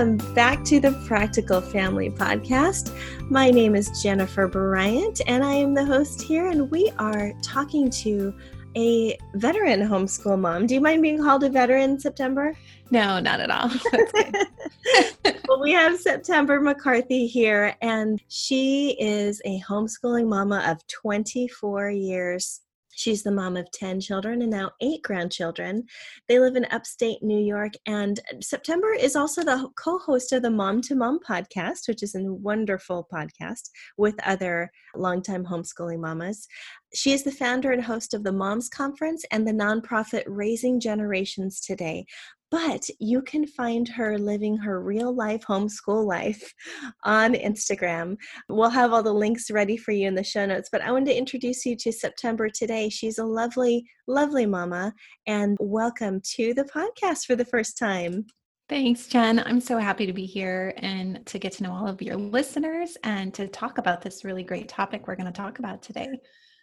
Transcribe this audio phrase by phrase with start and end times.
[0.00, 2.96] Welcome back to the Practical Family Podcast.
[3.28, 7.90] My name is Jennifer Bryant, and I am the host here, and we are talking
[7.90, 8.34] to
[8.78, 10.66] a veteran homeschool mom.
[10.66, 12.56] Do you mind being called a veteran September?
[12.90, 13.70] No, not at all.
[15.46, 22.62] well, we have September McCarthy here, and she is a homeschooling mama of 24 years.
[23.00, 25.84] She's the mom of 10 children and now eight grandchildren.
[26.28, 27.72] They live in upstate New York.
[27.86, 32.14] And September is also the co host of the Mom to Mom podcast, which is
[32.14, 36.46] a wonderful podcast with other longtime homeschooling mamas.
[36.94, 41.58] She is the founder and host of the Moms Conference and the nonprofit Raising Generations
[41.58, 42.04] Today,
[42.50, 46.52] but you can find her living her real life homeschool life
[47.04, 48.16] on Instagram.
[48.48, 51.06] We'll have all the links ready for you in the show notes, but I wanted
[51.06, 52.88] to introduce you to September today.
[52.88, 54.92] She's a lovely, lovely mama,
[55.26, 58.26] and welcome to the podcast for the first time.
[58.68, 59.40] Thanks, Jen.
[59.40, 62.96] I'm so happy to be here and to get to know all of your listeners
[63.02, 66.08] and to talk about this really great topic we're going to talk about today.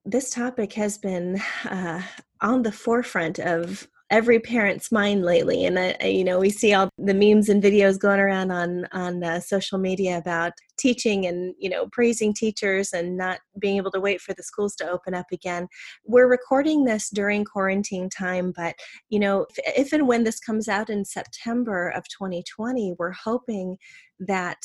[0.06, 2.02] This topic has been uh,
[2.40, 5.66] on the forefront of every parent's mind lately.
[5.66, 9.40] And you know we see all the memes and videos going around on on uh,
[9.40, 14.22] social media about teaching and you know praising teachers and not being able to wait
[14.22, 15.68] for the schools to open up again.
[16.06, 18.76] We're recording this during quarantine time but
[19.10, 23.78] you know if, if and when this comes out in september of 2020 we're hoping
[24.20, 24.58] that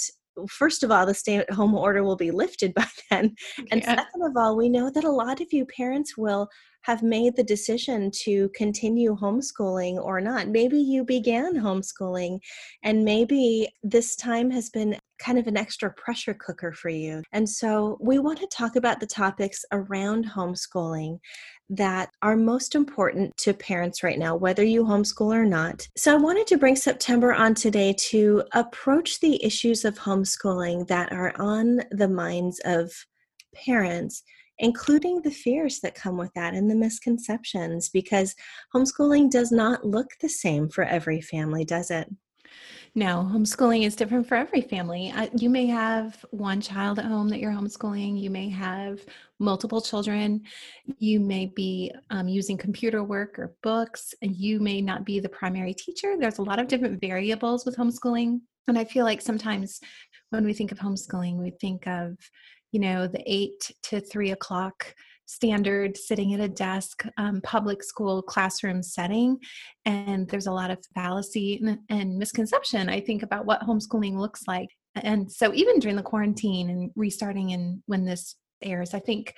[0.49, 3.35] first of all, the stay at home order will be lifted by then.
[3.71, 3.97] And yeah.
[3.97, 6.49] second of all, we know that a lot of you parents will
[6.83, 10.49] have made the decision to continue homeschooling or not.
[10.49, 12.41] Maybe you began homeschooling
[12.83, 17.23] and maybe this time has been kind of an extra pressure cooker for you.
[17.33, 21.19] And so we want to talk about the topics around homeschooling
[21.73, 25.89] that are most important to parents right now, whether you homeschool or not.
[25.97, 31.13] So I wanted to bring September on today to approach the issues of homeschooling that
[31.13, 32.93] are on the minds of
[33.55, 34.23] parents
[34.59, 38.35] including the fears that come with that and the misconceptions, because
[38.75, 42.09] homeschooling does not look the same for every family, does it?
[42.95, 45.11] No, homeschooling is different for every family.
[45.11, 48.21] Uh, you may have one child at home that you're homeschooling.
[48.21, 49.01] You may have
[49.39, 50.43] multiple children.
[50.99, 55.29] You may be um, using computer work or books, and you may not be the
[55.29, 56.17] primary teacher.
[56.19, 58.41] There's a lot of different variables with homeschooling.
[58.69, 59.81] And I feel like sometimes
[60.29, 62.19] when we think of homeschooling, we think of
[62.73, 64.95] you know the eight to three o'clock
[65.33, 69.39] standard sitting at a desk um, public school classroom setting
[69.85, 74.43] and there's a lot of fallacy and, and misconception i think about what homeschooling looks
[74.47, 78.95] like and so even during the quarantine and restarting and when this airs.
[78.95, 79.35] I think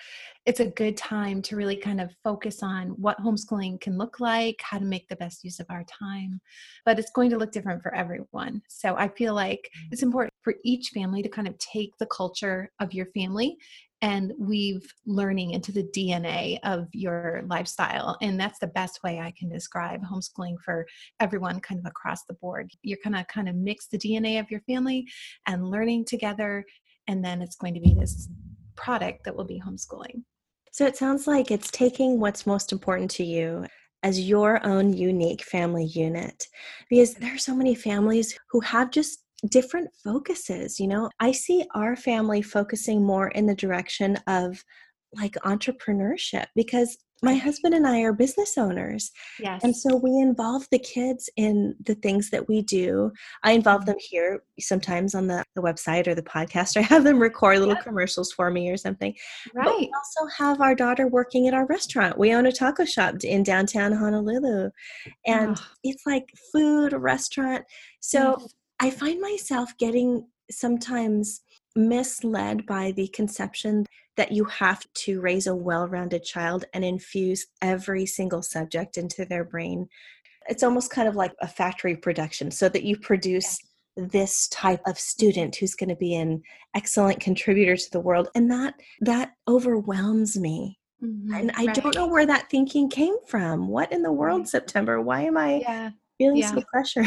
[0.47, 4.61] it's a good time to really kind of focus on what homeschooling can look like,
[4.63, 6.41] how to make the best use of our time.
[6.85, 8.63] But it's going to look different for everyone.
[8.69, 10.09] So I feel like it's mm-hmm.
[10.09, 13.57] important for each family to kind of take the culture of your family
[14.03, 18.19] and weave learning into the DNA of your lifestyle.
[18.21, 20.87] And that's the best way I can describe homeschooling for
[21.21, 22.71] everyone kind of across the board.
[22.83, 25.09] You're going to kind of mix the DNA of your family
[25.47, 26.67] and learning together.
[27.09, 28.29] And then it's going to be this
[28.77, 30.23] product that will be homeschooling.
[30.71, 33.65] So it sounds like it's taking what's most important to you
[34.03, 36.47] as your own unique family unit
[36.91, 41.65] because there are so many families who have just different focuses you know i see
[41.75, 44.65] our family focusing more in the direction of
[45.17, 49.11] like entrepreneurship because my husband and I are business owners.
[49.41, 49.65] Yes.
[49.65, 53.13] And so we involve the kids in the things that we do.
[53.43, 53.93] I involve mm-hmm.
[53.93, 57.61] them here sometimes on the, the website or the podcast, or I have them record
[57.61, 59.15] little commercials for me or something.
[59.55, 59.65] Right.
[59.65, 62.19] But we also have our daughter working at our restaurant.
[62.19, 64.71] We own a taco shop in downtown Honolulu.
[65.27, 65.67] And oh.
[65.83, 67.65] it's like food, restaurant.
[68.01, 68.55] So yes.
[68.81, 71.41] I find myself getting sometimes
[71.77, 77.47] misled by the conception that you have to raise a well rounded child and infuse
[77.63, 79.89] every single subject into their brain.
[80.49, 83.59] It's almost kind of like a factory production so that you produce
[83.97, 86.43] this type of student who's going to be an
[86.75, 91.33] excellent contributor to the world and that that overwhelms me mm-hmm.
[91.33, 91.77] and i right.
[91.77, 95.59] don't know where that thinking came from what in the world september why am i
[95.59, 95.91] yeah.
[96.19, 96.53] feeling yeah.
[96.53, 97.07] so pressured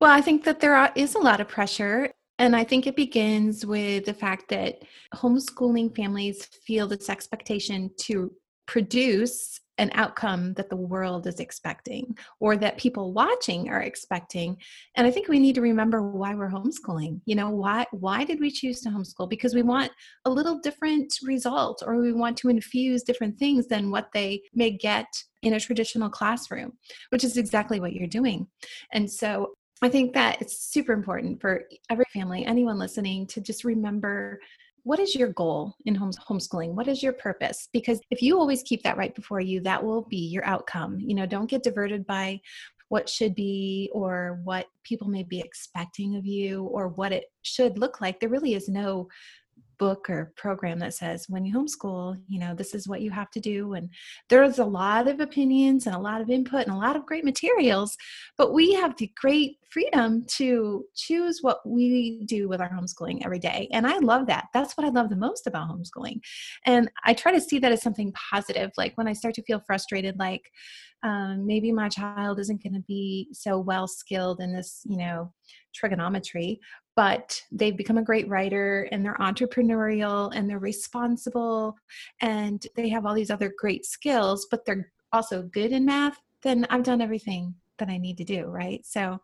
[0.00, 2.96] well i think that there are, is a lot of pressure and I think it
[2.96, 4.82] begins with the fact that
[5.14, 8.32] homeschooling families feel this expectation to
[8.66, 14.56] produce an outcome that the world is expecting or that people watching are expecting
[14.96, 18.38] and i think we need to remember why we're homeschooling you know why why did
[18.40, 19.28] we choose to homeschool?
[19.28, 19.90] Because we want
[20.26, 24.70] a little different result or we want to infuse different things than what they may
[24.70, 25.08] get
[25.42, 26.72] in a traditional classroom
[27.10, 28.46] which is exactly what you're doing.
[28.92, 29.52] And so
[29.82, 34.38] I think that it's super important for every family, anyone listening, to just remember
[34.82, 36.74] what is your goal in homeschooling?
[36.74, 37.68] What is your purpose?
[37.72, 40.98] Because if you always keep that right before you that will be your outcome.
[41.00, 42.40] You know don't get diverted by
[42.88, 47.78] what should be or what people may be expecting of you or what it should
[47.78, 48.18] look like.
[48.18, 49.08] There really is no
[49.80, 53.30] book or program that says when you homeschool you know this is what you have
[53.30, 53.88] to do and
[54.28, 57.24] there's a lot of opinions and a lot of input and a lot of great
[57.24, 57.96] materials
[58.36, 63.38] but we have the great freedom to choose what we do with our homeschooling every
[63.38, 64.48] day and i love that.
[64.52, 66.20] That's what i love the most about homeschooling
[66.66, 69.60] and i try to see that as something positive like when i start to feel
[69.66, 70.50] frustrated like
[71.02, 75.32] um, maybe my child isn't going to be so well skilled in this you know
[75.74, 76.60] trigonometry
[76.96, 81.76] but they've become a great writer and they're entrepreneurial and they're responsible
[82.20, 86.66] and they have all these other great skills but they're also good in math then
[86.70, 88.84] i've done everything that i need to do right?
[88.84, 89.18] So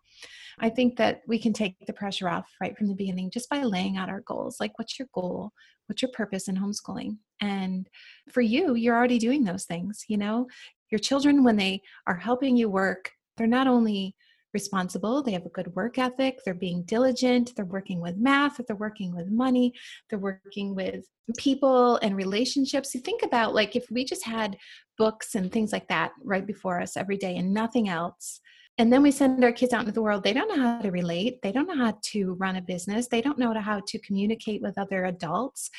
[0.59, 3.63] i think that we can take the pressure off right from the beginning just by
[3.63, 5.53] laying out our goals like what's your goal?
[5.87, 7.19] What's your purpose in homeschooling?
[7.41, 7.89] And
[8.33, 10.47] for you you're already doing those things you know?
[10.91, 14.15] Your children when they are helping you work they're not only
[14.61, 18.85] responsible, they have a good work ethic, they're being diligent, they're working with math, they're
[18.87, 19.69] working with money,
[20.09, 21.05] they're working with
[21.37, 22.95] people and relationships.
[22.95, 24.57] You think about like if we just had
[24.97, 28.41] books and things like that right before us every day and nothing else.
[28.79, 30.23] And then we send our kids out into the world.
[30.23, 31.41] They don't know how to relate.
[31.43, 33.09] They don't know how to run a business.
[33.09, 35.71] They don't know how to communicate with other adults.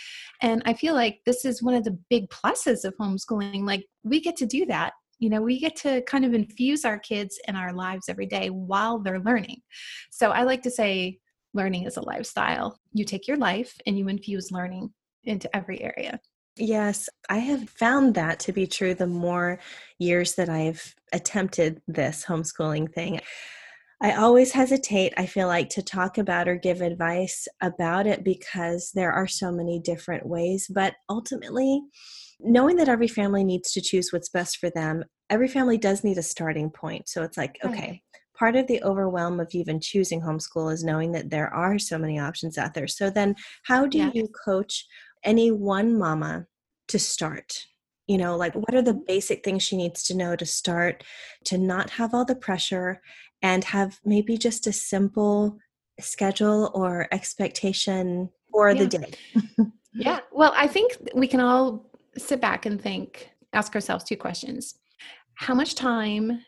[0.41, 3.63] And I feel like this is one of the big pluses of homeschooling.
[3.65, 6.99] Like we get to do that you know we get to kind of infuse our
[6.99, 9.61] kids in our lives every day while they're learning.
[10.11, 11.19] So i like to say
[11.53, 12.79] learning is a lifestyle.
[12.93, 14.91] You take your life and you infuse learning
[15.23, 16.19] into every area.
[16.55, 19.59] Yes i have found that to be true the more
[19.99, 23.19] years that i've attempted this homeschooling thing.
[23.99, 28.91] I always hesitate, I feel like, to talk about or give advice about it because
[28.93, 30.69] there are so many different ways.
[30.69, 31.81] But ultimately,
[32.39, 36.17] knowing that every family needs to choose what's best for them, every family does need
[36.17, 37.09] a starting point.
[37.09, 38.01] So it's like, okay,
[38.37, 42.19] part of the overwhelm of even choosing homeschool is knowing that there are so many
[42.19, 42.87] options out there.
[42.87, 44.85] So then, how do you coach
[45.23, 46.45] any one mama
[46.89, 47.65] to start?
[48.07, 49.05] You know, like what are the mm-hmm.
[49.07, 51.03] basic things she needs to know to start
[51.45, 53.01] to not have all the pressure
[53.41, 55.57] and have maybe just a simple
[55.99, 58.79] schedule or expectation for yeah.
[58.79, 59.13] the day?
[59.93, 60.19] yeah.
[60.31, 61.87] Well, I think we can all
[62.17, 64.75] sit back and think, ask ourselves two questions.
[65.35, 66.43] How much time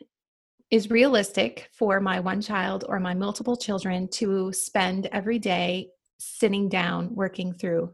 [0.70, 5.88] is realistic for my one child or my multiple children to spend every day
[6.18, 7.92] sitting down working through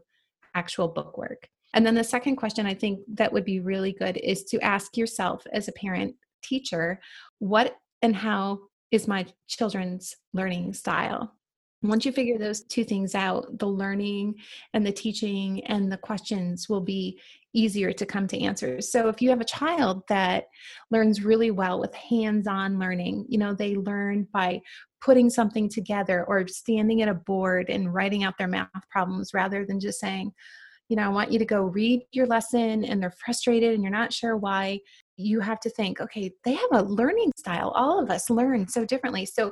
[0.55, 1.47] actual book work?
[1.73, 4.97] And then the second question I think that would be really good is to ask
[4.97, 6.99] yourself as a parent teacher,
[7.39, 8.59] what and how
[8.91, 11.33] is my children's learning style?
[11.83, 14.33] Once you figure those two things out, the learning
[14.73, 17.19] and the teaching and the questions will be
[17.53, 18.91] easier to come to answers.
[18.91, 20.45] So if you have a child that
[20.91, 24.61] learns really well with hands-on learning, you know, they learn by
[25.01, 29.65] putting something together or standing at a board and writing out their math problems rather
[29.65, 30.31] than just saying,
[30.89, 33.91] you know, I want you to go read your lesson and they're frustrated and you're
[33.91, 34.79] not sure why.
[35.17, 37.71] You have to think, okay, they have a learning style.
[37.75, 39.25] All of us learn so differently.
[39.25, 39.51] So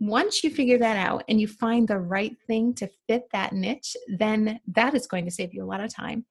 [0.00, 3.94] once you figure that out and you find the right thing to fit that niche,
[4.18, 6.24] then that is going to save you a lot of time.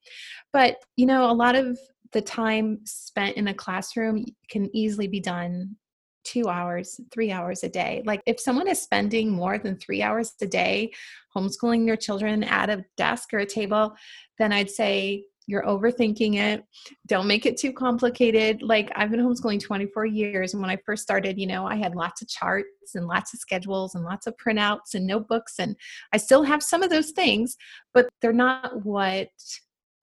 [0.52, 1.80] But, you know, a lot of
[2.12, 5.76] the time spent in a classroom can easily be done
[6.24, 8.02] two hours, three hours a day.
[8.06, 10.92] Like if someone is spending more than three hours a day
[11.36, 13.94] homeschooling their children at a desk or a table,
[14.38, 16.64] then I'd say you're overthinking it.
[17.08, 18.62] Don't make it too complicated.
[18.62, 21.96] Like i've been homeschooling 24 years and when i first started you know i had
[21.96, 25.76] lots of charts and lots of schedules and lots of printouts and notebooks and
[26.14, 27.56] i still have some of those things
[27.94, 29.30] but they're not what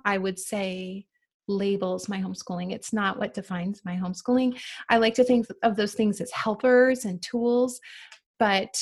[0.05, 1.07] i would say
[1.49, 2.73] labels my homeschooling.
[2.73, 4.59] It's not what defines my homeschooling.
[4.89, 7.81] I like to think of those things as helpers and tools
[8.39, 8.77] but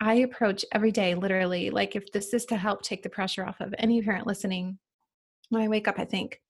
[0.00, 3.60] I approach every day literally like if this is to help take the pressure off
[3.60, 4.78] of any parent listening
[5.50, 6.40] when I wake up, I think,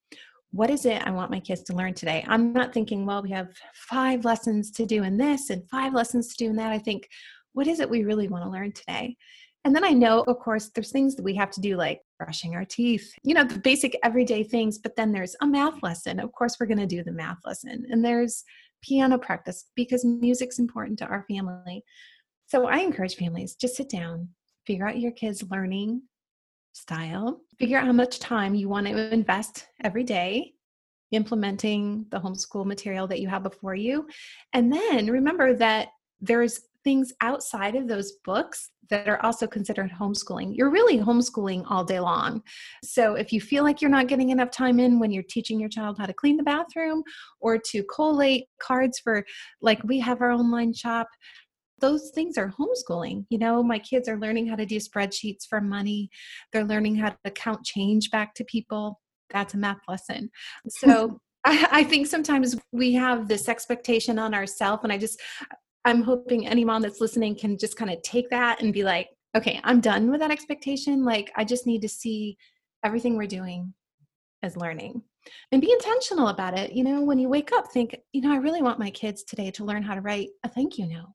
[0.50, 2.25] what is it I want my kids to learn today?
[2.26, 6.28] I'm not thinking, well, we have five lessons to do in this and five lessons
[6.28, 6.73] to do in that.
[6.73, 7.09] I think,
[7.52, 9.17] what is it we really want to learn today?
[9.64, 12.55] And then I know, of course, there's things that we have to do like brushing
[12.55, 14.78] our teeth, you know, the basic everyday things.
[14.78, 16.21] But then there's a math lesson.
[16.21, 17.85] Of course, we're going to do the math lesson.
[17.90, 18.45] And there's
[18.83, 21.83] piano practice because music's important to our family.
[22.47, 24.28] So I encourage families just sit down,
[24.67, 26.02] figure out your kids' learning
[26.78, 27.40] style.
[27.58, 30.54] Figure out how much time you want to invest every day
[31.11, 34.06] implementing the homeschool material that you have before you.
[34.52, 35.88] And then remember that
[36.20, 40.56] there's things outside of those books that are also considered homeschooling.
[40.56, 42.42] You're really homeschooling all day long.
[42.82, 45.68] So if you feel like you're not getting enough time in when you're teaching your
[45.68, 47.02] child how to clean the bathroom
[47.40, 49.25] or to collate cards for,
[49.61, 51.08] like, we have our online shop,
[51.80, 53.25] those things are homeschooling.
[53.30, 56.11] You know, my kids are learning how to do spreadsheets for money,
[56.52, 59.00] they're learning how to count change back to people.
[59.30, 60.30] That's a math lesson.
[60.68, 65.20] So, I, I think sometimes we have this expectation on ourselves, and I just,
[65.85, 69.08] I'm hoping any mom that's listening can just kind of take that and be like,
[69.37, 71.04] okay, I'm done with that expectation.
[71.04, 72.37] Like, I just need to see
[72.85, 73.73] everything we're doing
[74.42, 75.02] as learning
[75.52, 76.73] and be intentional about it.
[76.73, 79.50] You know, when you wake up, think, you know, I really want my kids today
[79.52, 81.12] to learn how to write a thank you note.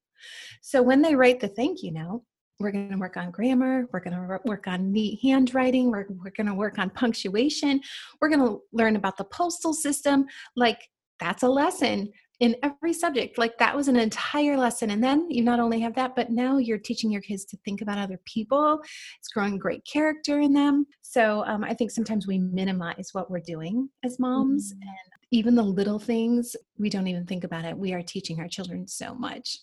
[0.61, 2.23] So when they write the thank you note,
[2.59, 3.87] we're going to work on grammar.
[3.91, 5.91] We're going to work on neat handwriting.
[5.91, 7.81] We're, we're going to work on punctuation.
[8.21, 10.25] We're going to learn about the postal system.
[10.55, 10.79] Like,
[11.19, 13.37] that's a lesson in every subject.
[13.37, 14.91] Like, that was an entire lesson.
[14.91, 17.81] And then you not only have that, but now you're teaching your kids to think
[17.81, 18.79] about other people.
[19.19, 20.85] It's growing great character in them.
[21.01, 24.73] So, um, I think sometimes we minimize what we're doing as moms.
[24.73, 24.81] Mm-hmm.
[24.81, 27.77] And even the little things, we don't even think about it.
[27.77, 29.57] We are teaching our children so much.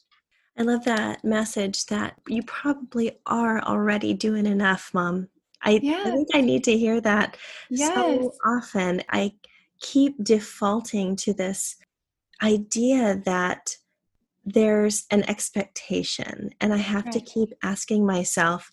[0.61, 5.29] I love that message that you probably are already doing enough, mom.
[5.62, 6.07] I, yes.
[6.07, 7.38] I think I need to hear that
[7.71, 7.95] yes.
[7.95, 9.02] so often.
[9.09, 9.33] I
[9.81, 11.76] keep defaulting to this
[12.43, 13.75] idea that
[14.45, 17.14] there's an expectation, and I have right.
[17.14, 18.71] to keep asking myself,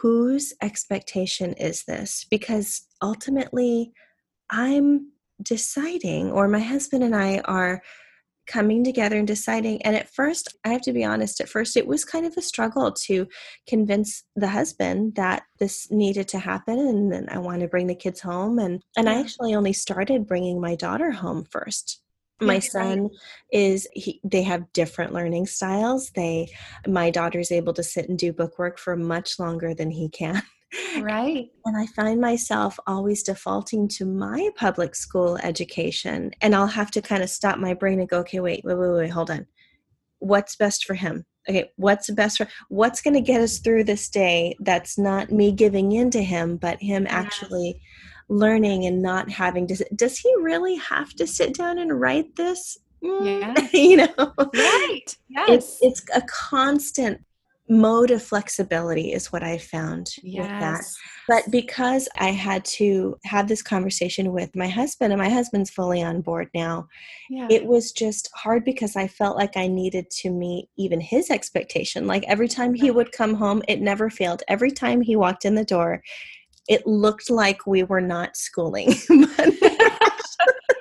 [0.00, 2.24] whose expectation is this?
[2.30, 3.92] Because ultimately,
[4.48, 5.10] I'm
[5.42, 7.82] deciding, or my husband and I are
[8.50, 9.80] coming together and deciding.
[9.82, 12.42] And at first, I have to be honest, at first it was kind of a
[12.42, 13.28] struggle to
[13.68, 17.94] convince the husband that this needed to happen and then I wanted to bring the
[17.94, 18.58] kids home.
[18.58, 22.02] And, and I actually only started bringing my daughter home first.
[22.42, 23.10] My son
[23.52, 26.10] is he, they have different learning styles.
[26.10, 26.48] They
[26.86, 30.42] my daughter's able to sit and do bookwork for much longer than he can
[31.00, 31.50] Right.
[31.64, 36.30] And I find myself always defaulting to my public school education.
[36.40, 38.90] And I'll have to kind of stop my brain and go, okay, wait, wait, wait,
[38.90, 39.46] wait, hold on.
[40.20, 41.24] What's best for him?
[41.48, 45.52] Okay, what's best for what's going to get us through this day that's not me
[45.52, 47.12] giving in to him, but him yes.
[47.12, 47.80] actually
[48.30, 52.78] learning and not having to does he really have to sit down and write this
[53.02, 57.20] mm, yeah you know right yes it's, it's a constant
[57.70, 60.42] mode of flexibility is what I found yes.
[60.42, 60.84] with that.
[61.28, 66.02] But because I had to have this conversation with my husband, and my husband's fully
[66.02, 66.88] on board now,
[67.30, 67.46] yeah.
[67.48, 72.08] it was just hard because I felt like I needed to meet even his expectation.
[72.08, 74.42] Like every time he would come home, it never failed.
[74.48, 76.02] Every time he walked in the door,
[76.68, 78.88] it looked like we were not schooling.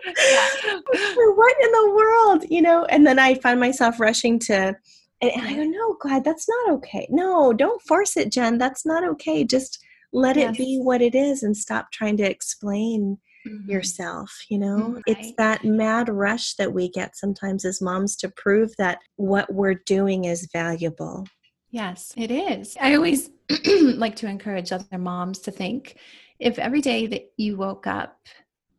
[1.29, 2.85] what in the world, you know?
[2.85, 4.75] And then I found myself rushing to
[5.21, 7.07] and, and I go, no, God, that's not okay.
[7.09, 8.57] No, don't force it, Jen.
[8.57, 9.43] That's not okay.
[9.43, 9.83] Just
[10.13, 10.53] let yes.
[10.53, 13.69] it be what it is and stop trying to explain mm-hmm.
[13.69, 14.31] yourself.
[14.49, 15.03] You know, mm, right.
[15.07, 19.81] it's that mad rush that we get sometimes as moms to prove that what we're
[19.85, 21.27] doing is valuable.
[21.71, 22.75] Yes, it is.
[22.81, 23.29] I always
[23.67, 25.97] like to encourage other moms to think
[26.39, 28.17] if every day that you woke up,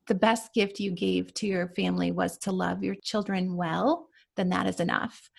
[0.09, 4.09] the best gift you gave to your family was to love your children well,
[4.41, 5.31] then that is enough.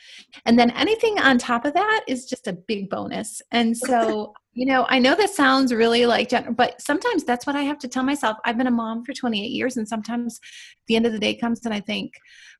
[0.46, 3.41] And then anything on top of that is just a big bonus.
[3.51, 7.63] And so, you know, I know that sounds really like, but sometimes that's what I
[7.63, 8.38] have to tell myself.
[8.46, 10.39] I've been a mom for 28 years, and sometimes
[10.88, 12.13] the end of the day comes and I think,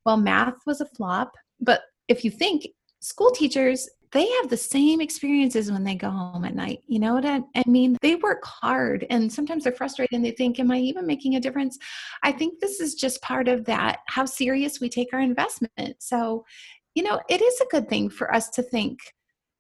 [0.06, 1.34] well, math was a flop.
[1.60, 2.68] But if you think
[3.02, 6.82] school teachers they have the same experiences when they go home at night.
[6.88, 7.98] You know what I, I, mean?
[8.02, 11.40] They work hard and sometimes they're frustrated and they think, Am I even making a
[11.40, 11.78] difference?
[12.24, 15.96] I think this is just part of that, how serious we take our investment.
[16.00, 16.46] So,
[16.94, 19.00] you know, it is a good thing for us to think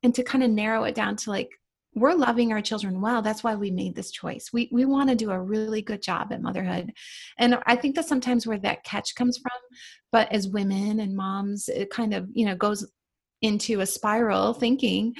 [0.04, 1.50] and to kind of narrow it down to like,
[1.94, 5.16] we're loving our children well that's why we made this choice we we want to
[5.16, 6.90] do a really good job at motherhood
[7.38, 9.52] and i think that's sometimes where that catch comes from
[10.10, 12.90] but as women and moms it kind of you know goes
[13.42, 15.16] into a spiral thinking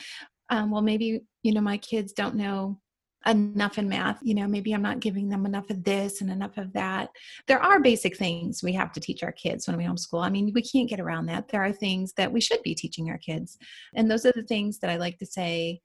[0.50, 2.80] um, well maybe you know my kids don't know
[3.28, 6.58] enough in math you know maybe i'm not giving them enough of this and enough
[6.58, 7.10] of that.
[7.48, 10.26] There are basic things we have to teach our kids when we homeschool.
[10.26, 11.48] I mean we can't get around that.
[11.48, 13.58] There are things that we should be teaching our kids.
[13.96, 15.82] And those are the things that i like to say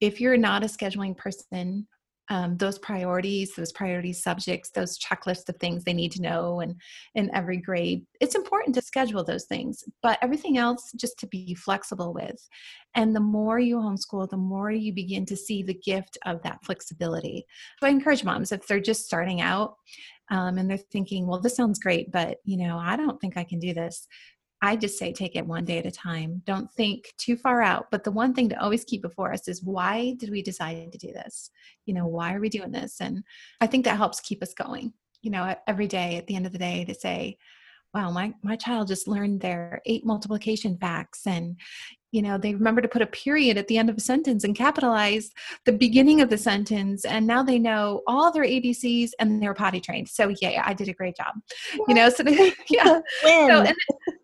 [0.00, 1.86] if you're not a scheduling person
[2.32, 6.74] um, those priorities, those priority subjects, those checklists of things they need to know, and
[7.14, 9.84] in every grade, it's important to schedule those things.
[10.02, 12.48] But everything else, just to be flexible with.
[12.94, 16.64] And the more you homeschool, the more you begin to see the gift of that
[16.64, 17.44] flexibility.
[17.78, 19.74] So I encourage moms if they're just starting out
[20.30, 23.44] um, and they're thinking, "Well, this sounds great, but you know, I don't think I
[23.44, 24.08] can do this."
[24.64, 26.40] I just say take it one day at a time.
[26.46, 27.86] Don't think too far out.
[27.90, 30.98] But the one thing to always keep before us is why did we decide to
[30.98, 31.50] do this?
[31.84, 33.00] You know, why are we doing this?
[33.00, 33.24] And
[33.60, 36.52] I think that helps keep us going, you know, every day at the end of
[36.52, 37.38] the day to say,
[37.92, 41.56] wow, my, my child just learned their eight multiplication facts and,
[42.12, 44.54] you know they remember to put a period at the end of a sentence and
[44.54, 45.30] capitalize
[45.64, 49.80] the beginning of the sentence and now they know all their abcs and they're potty
[49.80, 50.08] trained.
[50.08, 51.34] So yeah i did a great job
[51.76, 51.88] what?
[51.88, 52.22] you know so
[52.70, 53.00] yeah.
[53.22, 53.76] So, and,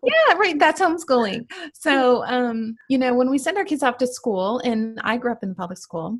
[0.03, 1.49] yeah right that's homeschooling.
[1.73, 5.31] So um you know when we send our kids off to school and i grew
[5.31, 6.19] up in the public school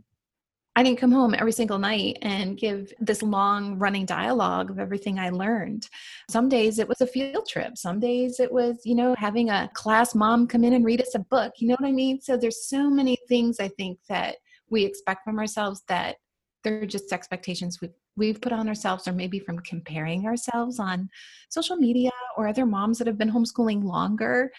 [0.79, 5.19] I didn't come home every single night and give this long running dialogue of everything
[5.19, 5.89] I learned.
[6.29, 7.77] Some days it was a field trip.
[7.77, 11.15] Some days it was, you know, having a class mom come in and read us
[11.15, 11.51] a book.
[11.57, 12.21] You know what I mean?
[12.21, 14.37] So there's so many things I think that
[14.69, 16.15] we expect from ourselves that
[16.63, 21.09] they're just expectations we've, we've put on ourselves, or maybe from comparing ourselves on
[21.49, 24.49] social media or other moms that have been homeschooling longer.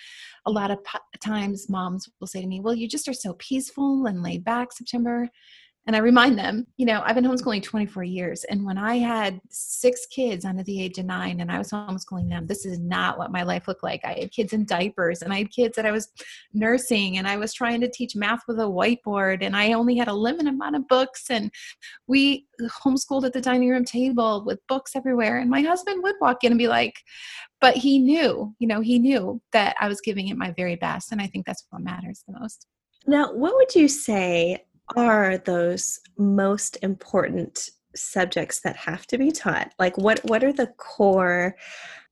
[0.45, 0.81] A lot of
[1.23, 4.73] times, moms will say to me, Well, you just are so peaceful and laid back,
[4.73, 5.31] September.
[5.87, 8.45] And I remind them, you know, I've been homeschooling 24 years.
[8.45, 12.29] And when I had six kids under the age of nine and I was homeschooling
[12.29, 14.05] them, this is not what my life looked like.
[14.05, 16.13] I had kids in diapers and I had kids that I was
[16.53, 20.09] nursing and I was trying to teach math with a whiteboard and I only had
[20.09, 21.31] a limited amount of books.
[21.31, 21.51] And
[22.07, 25.39] we homeschooled at the dining room table with books everywhere.
[25.39, 26.95] And my husband would walk in and be like,
[27.61, 31.11] but he knew, you know, he knew that I was giving it my very best.
[31.11, 32.67] And I think that's what matters the most.
[33.07, 34.65] Now, what would you say
[34.97, 39.73] are those most important subjects that have to be taught?
[39.79, 41.57] Like what what are the core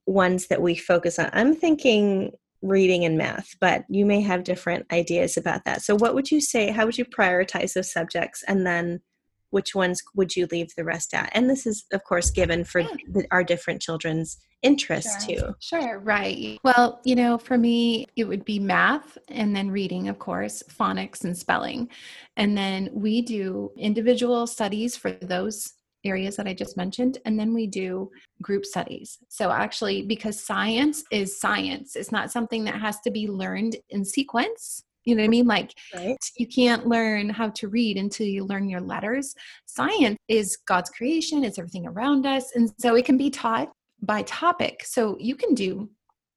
[0.06, 1.30] ones that we focus on?
[1.32, 5.82] I'm thinking reading and math, but you may have different ideas about that.
[5.82, 9.00] So what would you say how would you prioritize those subjects and then
[9.50, 11.30] which ones would you leave the rest at?
[11.32, 12.88] And this is of course given for yeah.
[13.08, 15.36] the, our different children's interest sure.
[15.36, 15.54] too.
[15.60, 16.58] Sure, right.
[16.64, 21.24] Well, you know, for me, it would be math and then reading, of course, phonics
[21.24, 21.88] and spelling.
[22.36, 25.72] And then we do individual studies for those
[26.04, 27.18] areas that I just mentioned.
[27.24, 28.10] And then we do
[28.42, 29.18] group studies.
[29.28, 34.04] So, actually, because science is science, it's not something that has to be learned in
[34.04, 34.82] sequence.
[35.08, 35.46] You know what I mean?
[35.46, 36.18] Like, right.
[36.36, 39.34] you can't learn how to read until you learn your letters.
[39.64, 42.54] Science is God's creation, it's everything around us.
[42.54, 44.84] And so it can be taught by topic.
[44.84, 45.88] So you can do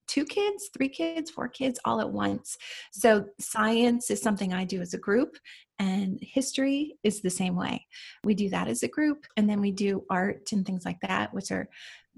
[0.07, 2.57] two kids, three kids, four kids all at once.
[2.93, 5.37] So science is something I do as a group,
[5.77, 7.85] and history is the same way.
[8.23, 11.33] We do that as a group, and then we do art and things like that,
[11.33, 11.67] which are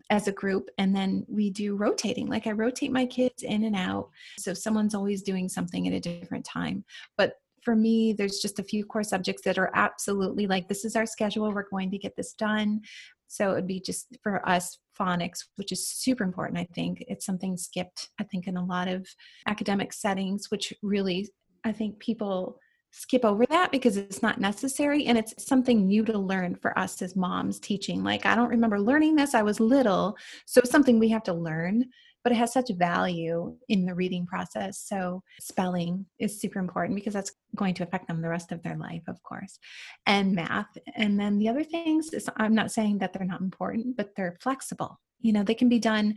[0.10, 2.28] as a group and then we do rotating.
[2.28, 6.00] Like i rotate my kids in and out so someone's always doing something at a
[6.00, 6.84] different time.
[7.18, 10.96] But for me there's just a few core subjects that are absolutely like this is
[10.96, 12.82] our schedule we're going to get this done.
[13.28, 17.04] So it would be just for us phonics, which is super important, I think.
[17.08, 19.08] It's something skipped, I think, in a lot of
[19.48, 21.30] academic settings, which really,
[21.64, 22.60] I think people
[22.94, 27.02] skip over that because it's not necessary and it's something new to learn for us
[27.02, 31.00] as moms teaching like i don't remember learning this i was little so it's something
[31.00, 31.84] we have to learn
[32.24, 34.80] but it has such value in the reading process.
[34.80, 38.78] So, spelling is super important because that's going to affect them the rest of their
[38.78, 39.60] life, of course,
[40.06, 40.78] and math.
[40.96, 44.38] And then the other things is I'm not saying that they're not important, but they're
[44.42, 45.00] flexible.
[45.20, 46.16] You know, they can be done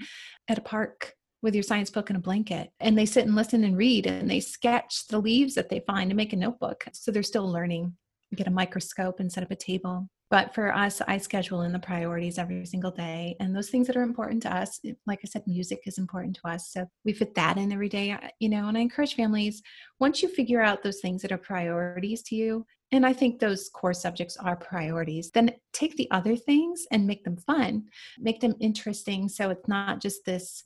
[0.48, 1.15] at a park
[1.46, 4.28] with your science book and a blanket and they sit and listen and read and
[4.28, 7.94] they sketch the leaves that they find and make a notebook so they're still learning
[8.34, 11.78] get a microscope and set up a table but for us, I schedule in the
[11.78, 13.36] priorities every single day.
[13.38, 16.48] And those things that are important to us, like I said, music is important to
[16.48, 16.72] us.
[16.72, 18.66] So we fit that in every day, uh, you know.
[18.66, 19.62] And I encourage families,
[20.00, 23.68] once you figure out those things that are priorities to you, and I think those
[23.68, 27.84] core subjects are priorities, then take the other things and make them fun,
[28.18, 29.28] make them interesting.
[29.28, 30.62] So it's not just this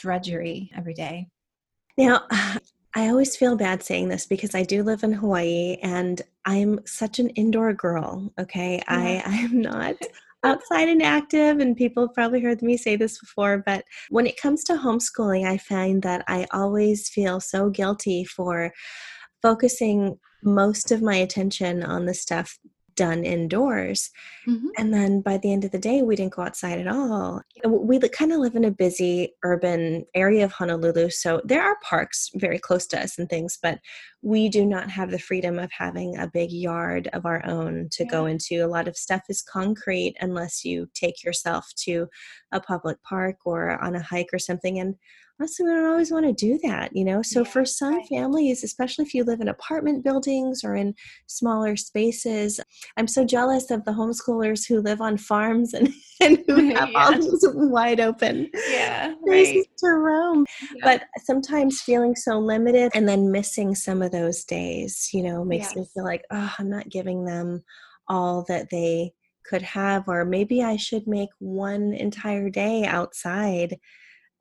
[0.00, 1.28] drudgery every day.
[1.96, 2.26] Now,
[2.94, 7.18] I always feel bad saying this because I do live in Hawaii and I'm such
[7.18, 8.32] an indoor girl.
[8.38, 8.76] Okay.
[8.76, 8.82] Yeah.
[8.88, 9.96] I, I am not
[10.44, 14.40] outside and active, and people have probably heard me say this before, but when it
[14.40, 18.72] comes to homeschooling, I find that I always feel so guilty for
[19.42, 22.58] focusing most of my attention on the stuff
[23.00, 24.10] done indoors.
[24.46, 24.68] Mm-hmm.
[24.76, 27.40] And then by the end of the day, we didn't go outside at all.
[27.66, 31.08] We kind of live in a busy urban area of Honolulu.
[31.08, 33.78] So there are parks very close to us and things, but
[34.20, 38.04] we do not have the freedom of having a big yard of our own to
[38.04, 38.10] yeah.
[38.10, 38.56] go into.
[38.56, 42.06] A lot of stuff is concrete unless you take yourself to
[42.52, 44.78] a public park or on a hike or something.
[44.78, 44.96] And
[45.40, 48.06] honestly we don't always want to do that you know so yeah, for some right.
[48.08, 50.94] families especially if you live in apartment buildings or in
[51.26, 52.60] smaller spaces
[52.96, 55.88] i'm so jealous of the homeschoolers who live on farms and,
[56.20, 57.04] and who have yeah.
[57.04, 59.64] all these wide open yeah right.
[59.78, 60.44] to roam
[60.76, 60.82] yeah.
[60.82, 65.74] but sometimes feeling so limited and then missing some of those days you know makes
[65.74, 67.62] me feel like oh i'm not giving them
[68.08, 69.10] all that they
[69.46, 73.78] could have or maybe i should make one entire day outside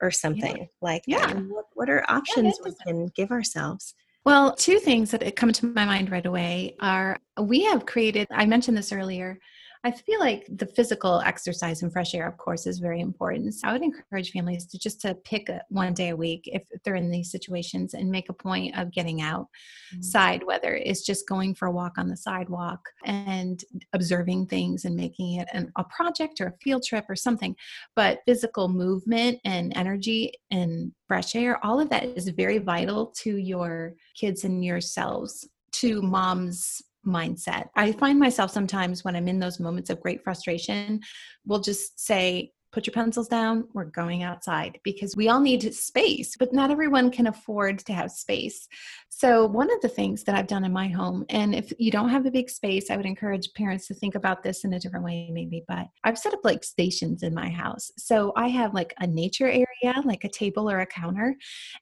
[0.01, 0.65] or something yeah.
[0.81, 1.27] like yeah.
[1.27, 1.45] that.
[1.47, 3.93] What, what, are options yeah, we can give ourselves?
[4.25, 8.45] Well, two things that come to my mind right away are we have created, I
[8.45, 9.39] mentioned this earlier,
[9.85, 13.53] I feel like the physical exercise and fresh air, of course, is very important.
[13.53, 16.63] So I would encourage families to just to pick a, one day a week if
[16.83, 20.47] they're in these situations and make a point of getting outside, mm-hmm.
[20.47, 23.63] whether it's just going for a walk on the sidewalk and
[23.93, 27.55] observing things and making it an, a project or a field trip or something.
[27.95, 33.37] But physical movement and energy and fresh air, all of that is very vital to
[33.37, 37.69] your kids and yourselves to mom's mindset.
[37.75, 41.01] I find myself sometimes when I'm in those moments of great frustration,
[41.45, 46.35] will just say, put your pencils down, we're going outside because we all need space,
[46.37, 48.67] but not everyone can afford to have space.
[49.09, 52.09] So, one of the things that I've done in my home, and if you don't
[52.09, 55.03] have a big space, I would encourage parents to think about this in a different
[55.03, 57.91] way, maybe, but I've set up like stations in my house.
[57.97, 61.35] So, I have like a nature area, like a table or a counter,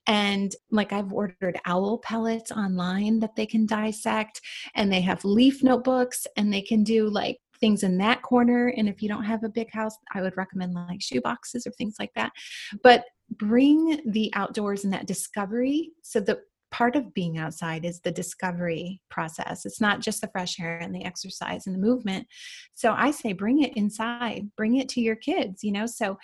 [0.07, 4.41] and like I've ordered owl pellets online that they can dissect,
[4.73, 8.73] and they have leaf notebooks, and they can do like things in that corner.
[8.77, 11.71] And if you don't have a big house, I would recommend like shoe boxes or
[11.71, 12.31] things like that.
[12.83, 16.39] But bring the outdoors and that discovery so the
[16.71, 19.65] part of being outside is the discovery process.
[19.65, 22.27] It's not just the fresh air and the exercise and the movement.
[22.73, 25.85] So I say bring it inside, bring it to your kids, you know.
[25.85, 26.17] So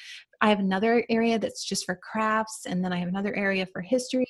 [0.43, 3.81] I have another area that's just for crafts, and then I have another area for
[3.81, 4.27] history.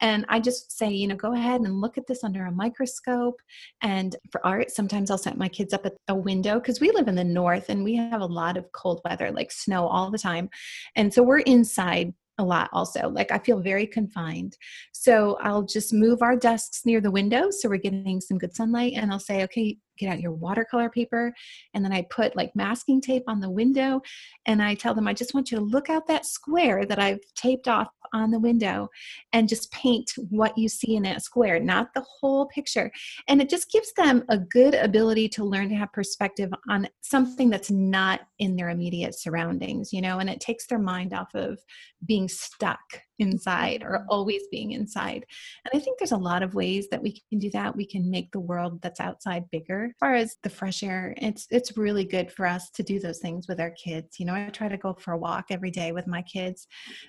[0.00, 3.40] And I just say, you know, go ahead and look at this under a microscope.
[3.80, 7.06] And for art, sometimes I'll set my kids up at a window because we live
[7.06, 10.18] in the north and we have a lot of cold weather, like snow all the
[10.18, 10.50] time.
[10.96, 13.08] And so we're inside a lot also.
[13.08, 14.56] Like I feel very confined.
[14.92, 18.94] So I'll just move our desks near the window so we're getting some good sunlight
[18.96, 21.32] and I'll say, okay, get out your watercolor paper
[21.74, 24.00] and then I put like masking tape on the window
[24.46, 27.20] and I tell them I just want you to look out that square that I've
[27.34, 28.88] taped off on the window
[29.32, 32.90] and just paint what you see in that square, not the whole picture.
[33.28, 37.50] And it just gives them a good ability to learn to have perspective on something
[37.50, 41.58] that's not in their immediate surroundings, you know, and it takes their mind off of
[42.06, 42.80] being stuck
[43.18, 45.24] inside or always being inside.
[45.64, 47.76] And I think there's a lot of ways that we can do that.
[47.76, 49.86] We can make the world that's outside bigger.
[49.86, 53.18] As far as the fresh air, it's it's really good for us to do those
[53.18, 54.18] things with our kids.
[54.18, 56.66] You know, I try to go for a walk every day with my kids.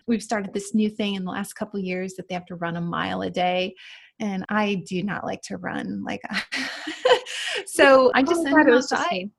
[0.08, 2.76] We've started this new thing in the last couple years that they have to run
[2.76, 3.76] a mile a day
[4.20, 6.04] and I do not like to run.
[6.04, 6.22] Like,
[7.66, 9.30] so I just send them outside.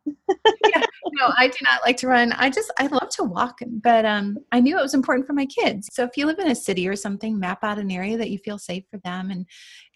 [0.67, 0.83] yeah,
[1.17, 2.33] no, I do not like to run.
[2.33, 5.47] I just I love to walk, but um, I knew it was important for my
[5.47, 5.89] kids.
[5.93, 8.39] So if you live in a city or something, map out an area that you
[8.39, 9.47] feel safe for them, and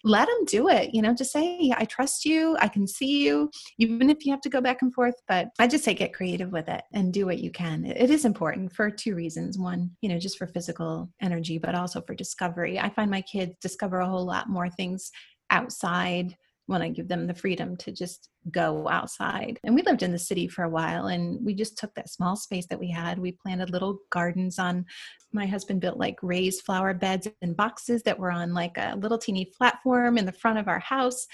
[0.03, 0.93] let them do it.
[0.93, 2.57] You know, just say, I trust you.
[2.59, 5.15] I can see you, even if you have to go back and forth.
[5.27, 7.85] But I just say, get creative with it and do what you can.
[7.85, 9.59] It is important for two reasons.
[9.59, 12.79] One, you know, just for physical energy, but also for discovery.
[12.79, 15.11] I find my kids discover a whole lot more things
[15.51, 16.35] outside
[16.67, 19.59] when I give them the freedom to just go outside.
[19.63, 22.35] And we lived in the city for a while and we just took that small
[22.35, 23.19] space that we had.
[23.19, 24.85] We planted little gardens on
[25.33, 29.17] my husband built like raised flower beds and boxes that were on like a little
[29.17, 31.27] teeny platform in the front of our house.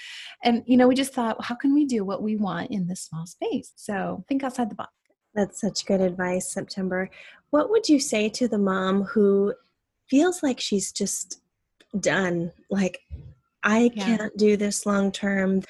[0.44, 3.02] And you know, we just thought, how can we do what we want in this
[3.02, 3.74] small space?
[3.76, 4.92] So think outside the box.
[5.36, 7.10] That's such good advice, September.
[7.52, 9.54] What would you say to the mom who
[10.10, 11.42] feels like she's just
[12.00, 12.52] done?
[12.72, 13.02] Like
[13.67, 14.06] I yeah.
[14.06, 15.62] can't do this long term.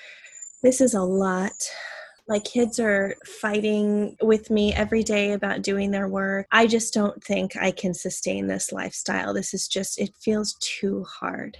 [0.61, 1.67] This is a lot.
[2.27, 6.45] My kids are fighting with me every day about doing their work.
[6.51, 9.33] I just don't think I can sustain this lifestyle.
[9.33, 11.57] This is just, it feels too hard.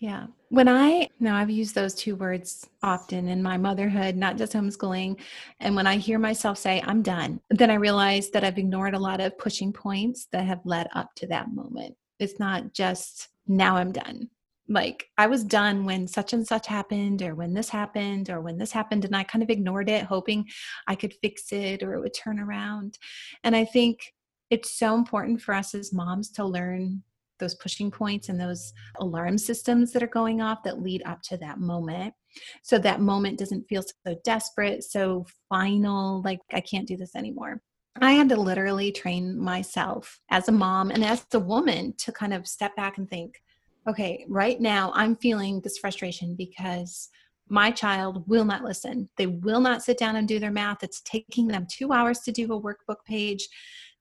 [0.00, 0.26] Yeah.
[0.48, 5.20] When I, now I've used those two words often in my motherhood, not just homeschooling.
[5.60, 8.98] And when I hear myself say, I'm done, then I realize that I've ignored a
[8.98, 11.94] lot of pushing points that have led up to that moment.
[12.18, 14.30] It's not just now I'm done
[14.68, 18.58] like I was done when such and such happened, or when this happened, or when
[18.58, 20.46] this happened, and I kind of ignored it, hoping
[20.86, 22.98] I could fix it or it would turn around.
[23.44, 24.12] And I think
[24.50, 27.02] it's so important for us as moms to learn
[27.38, 31.36] those pushing points and those alarm systems that are going off that lead up to
[31.36, 32.14] that moment.
[32.62, 37.60] So that moment doesn't feel so desperate, so final, like I can't do this anymore.
[38.00, 42.34] I had to literally train myself as a mom and as a woman to kind
[42.34, 43.40] of step back and think,
[43.88, 47.08] okay, right now I'm feeling this frustration because
[47.48, 49.08] my child will not listen.
[49.16, 50.82] They will not sit down and do their math.
[50.82, 53.48] It's taking them two hours to do a workbook page.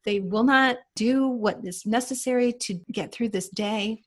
[0.03, 4.01] They will not do what is necessary to get through this day.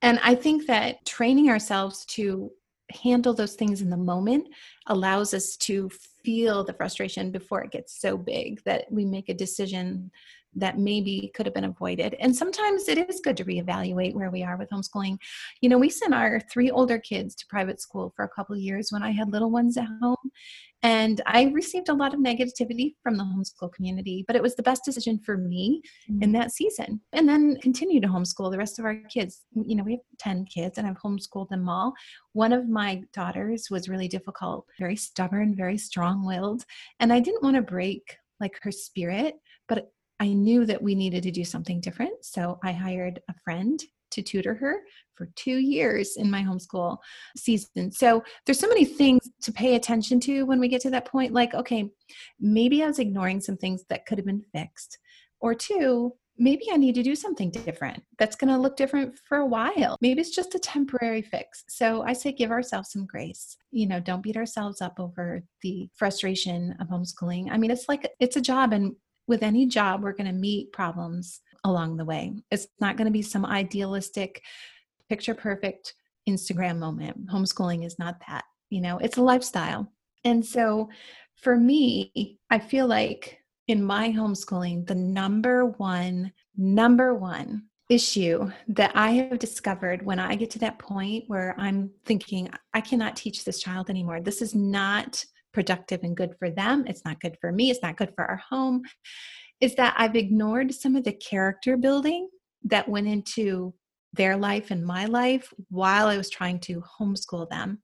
[0.00, 2.50] And I think that training ourselves to
[2.90, 4.48] handle those things in the moment
[4.86, 5.90] allows us to
[6.24, 10.10] feel the frustration before it gets so big that we make a decision
[10.60, 12.14] that maybe could have been avoided.
[12.20, 15.18] And sometimes it is good to reevaluate where we are with homeschooling.
[15.60, 18.60] You know, we sent our three older kids to private school for a couple of
[18.60, 20.16] years when I had little ones at home.
[20.82, 24.62] And I received a lot of negativity from the homeschool community, but it was the
[24.62, 26.22] best decision for me mm-hmm.
[26.22, 27.00] in that season.
[27.12, 29.42] And then continue to homeschool the rest of our kids.
[29.54, 31.94] You know, we have 10 kids and I've homeschooled them all.
[32.32, 36.64] One of my daughters was really difficult, very stubborn, very strong willed.
[37.00, 39.34] And I didn't want to break like her spirit,
[39.68, 42.24] but I knew that we needed to do something different.
[42.24, 44.80] So I hired a friend to tutor her
[45.14, 46.98] for two years in my homeschool
[47.36, 47.92] season.
[47.92, 51.32] So there's so many things to pay attention to when we get to that point.
[51.32, 51.90] Like, okay,
[52.40, 54.98] maybe I was ignoring some things that could have been fixed.
[55.40, 59.38] Or two, maybe I need to do something different that's going to look different for
[59.38, 59.96] a while.
[60.00, 61.64] Maybe it's just a temporary fix.
[61.68, 63.56] So I say give ourselves some grace.
[63.70, 67.50] You know, don't beat ourselves up over the frustration of homeschooling.
[67.50, 68.94] I mean, it's like it's a job and
[69.28, 72.32] with any job, we're going to meet problems along the way.
[72.50, 74.42] It's not going to be some idealistic,
[75.08, 75.94] picture perfect
[76.28, 77.26] Instagram moment.
[77.28, 78.44] Homeschooling is not that.
[78.70, 79.92] You know, it's a lifestyle.
[80.24, 80.88] And so
[81.36, 88.92] for me, I feel like in my homeschooling, the number one, number one issue that
[88.94, 93.44] I have discovered when I get to that point where I'm thinking, I cannot teach
[93.44, 94.20] this child anymore.
[94.20, 96.84] This is not productive and good for them.
[96.86, 97.70] It's not good for me.
[97.70, 98.82] It's not good for our home.
[99.60, 102.28] Is that I've ignored some of the character building
[102.64, 103.74] that went into
[104.12, 107.82] their life and my life while I was trying to homeschool them.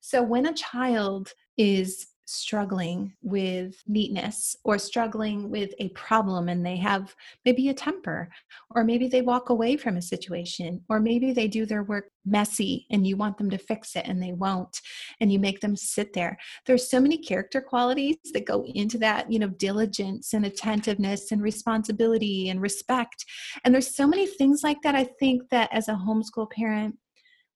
[0.00, 6.76] So when a child is struggling with neatness or struggling with a problem and they
[6.76, 7.14] have
[7.44, 8.28] maybe a temper
[8.74, 12.86] or maybe they walk away from a situation or maybe they do their work messy
[12.90, 14.80] and you want them to fix it and they won't
[15.20, 16.36] and you make them sit there.
[16.66, 21.42] There's so many character qualities that go into that you know diligence and attentiveness and
[21.42, 23.24] responsibility and respect.
[23.64, 26.96] And there's so many things like that i think that as a homeschool parent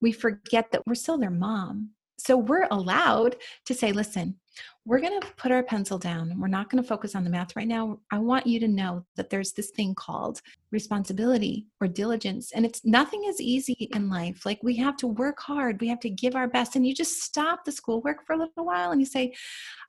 [0.03, 1.91] we forget that we're still their mom.
[2.19, 4.37] So we're allowed to say listen
[4.85, 6.39] we're going to put our pencil down.
[6.41, 8.01] We're not going to focus on the math right now.
[8.11, 10.41] I want you to know that there's this thing called
[10.73, 12.53] responsibility or diligence.
[12.53, 14.45] And it's nothing is easy in life.
[14.45, 16.75] Like we have to work hard, we have to give our best.
[16.75, 19.33] And you just stop the schoolwork for a little while and you say,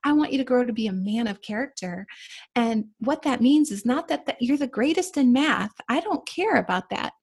[0.04, 2.06] I want you to grow to be a man of character.
[2.54, 5.72] And what that means is not that, that you're the greatest in math.
[5.88, 7.14] I don't care about that.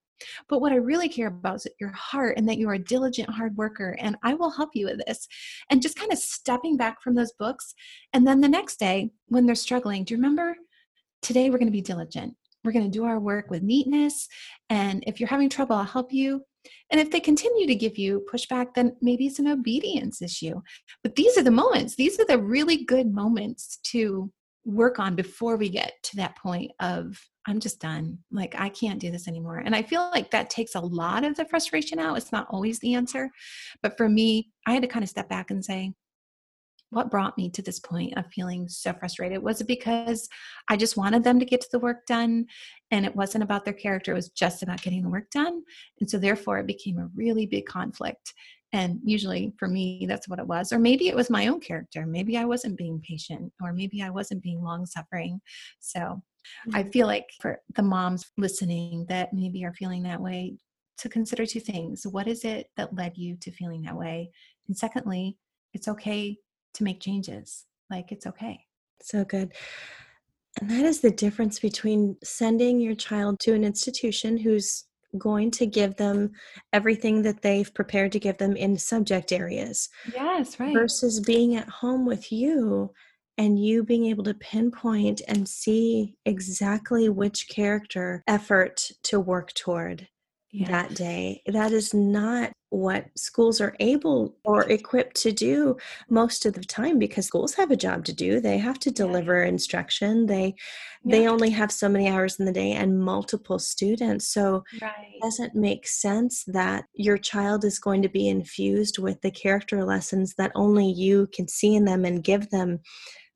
[0.48, 3.30] But what I really care about is your heart and that you are a diligent
[3.30, 3.96] hard worker.
[3.98, 5.26] And I will help you with this.
[5.70, 7.74] And just kind of stepping back from those books.
[8.12, 10.56] And then the next day, when they're struggling, do you remember?
[11.22, 12.34] Today, we're going to be diligent.
[12.64, 14.28] We're going to do our work with neatness.
[14.70, 16.44] And if you're having trouble, I'll help you.
[16.90, 20.60] And if they continue to give you pushback, then maybe it's an obedience issue.
[21.02, 24.30] But these are the moments, these are the really good moments to
[24.64, 28.18] work on before we get to that point of I'm just done.
[28.30, 29.58] Like, I can't do this anymore.
[29.58, 32.16] And I feel like that takes a lot of the frustration out.
[32.16, 33.30] It's not always the answer.
[33.82, 35.92] But for me, I had to kind of step back and say,
[36.90, 39.42] what brought me to this point of feeling so frustrated?
[39.42, 40.28] Was it because
[40.68, 42.46] I just wanted them to get to the work done
[42.90, 44.12] and it wasn't about their character?
[44.12, 45.62] It was just about getting the work done.
[46.00, 48.34] And so, therefore, it became a really big conflict.
[48.74, 50.72] And usually for me, that's what it was.
[50.72, 52.06] Or maybe it was my own character.
[52.06, 55.40] Maybe I wasn't being patient, or maybe I wasn't being long suffering.
[55.80, 56.22] So.
[56.72, 56.90] I mm-hmm.
[56.90, 60.56] feel like for the moms listening that maybe are feeling that way,
[60.98, 62.06] to consider two things.
[62.06, 64.30] What is it that led you to feeling that way?
[64.68, 65.36] And secondly,
[65.72, 66.38] it's okay
[66.74, 67.64] to make changes.
[67.90, 68.60] Like it's okay.
[69.02, 69.52] So good.
[70.60, 74.84] And that is the difference between sending your child to an institution who's
[75.18, 76.30] going to give them
[76.72, 79.88] everything that they've prepared to give them in subject areas.
[80.14, 80.72] Yes, right.
[80.72, 82.92] Versus being at home with you
[83.38, 90.08] and you being able to pinpoint and see exactly which character effort to work toward
[90.52, 90.68] yeah.
[90.68, 91.42] that day.
[91.46, 95.76] That is not what schools are able or equipped to do
[96.08, 98.40] most of the time because schools have a job to do.
[98.40, 99.48] They have to deliver yeah.
[99.48, 100.26] instruction.
[100.26, 100.54] They
[101.04, 101.16] yeah.
[101.16, 104.28] they only have so many hours in the day and multiple students.
[104.28, 104.92] So right.
[105.14, 109.84] it doesn't make sense that your child is going to be infused with the character
[109.84, 112.80] lessons that only you can see in them and give them